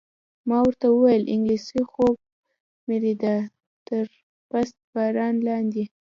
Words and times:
ما 0.47 0.57
ورته 0.65 0.85
وویل: 0.89 1.23
انګلېسي 1.33 1.81
خوب 1.91 2.15
مې 2.87 2.97
لیده، 3.03 3.35
تر 3.87 4.05
پست 4.49 4.75
باران 4.93 5.35
لاندې. 5.47 5.83